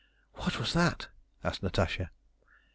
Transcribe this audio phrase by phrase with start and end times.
[0.33, 1.09] "What was that?"
[1.43, 2.09] asked Natasha.